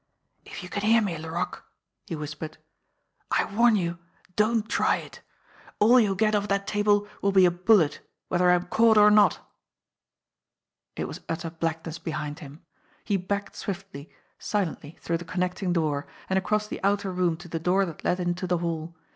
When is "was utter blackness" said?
11.07-11.99